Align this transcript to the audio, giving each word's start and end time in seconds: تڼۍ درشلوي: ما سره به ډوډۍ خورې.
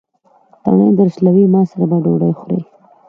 تڼۍ 0.63 0.89
درشلوي: 0.99 1.45
ما 1.53 1.61
سره 1.71 1.85
به 1.89 1.97
ډوډۍ 2.03 2.33
خورې. 2.39 2.59